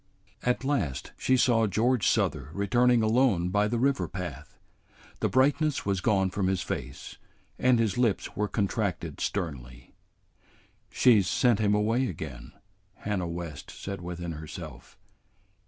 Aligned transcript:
At 0.41 0.63
last 0.63 1.11
she 1.15 1.37
saw 1.37 1.67
George 1.67 2.07
Souther 2.07 2.49
returning 2.53 3.03
alone 3.03 3.49
by 3.49 3.67
the 3.67 3.77
river 3.77 4.07
path. 4.07 4.57
The 5.19 5.29
brightness 5.29 5.85
was 5.85 6.01
gone 6.01 6.31
from 6.31 6.47
his 6.47 6.63
face, 6.63 7.17
and 7.59 7.77
his 7.77 7.99
lips 7.99 8.35
were 8.35 8.47
contracted 8.47 9.21
sternly. 9.21 9.93
"She 10.89 11.21
's 11.21 11.27
sent 11.27 11.59
him 11.59 11.75
away 11.75 12.07
again," 12.07 12.53
Hannah 12.95 13.27
West 13.27 13.69
said 13.69 14.01
within 14.01 14.31
herself. 14.31 14.97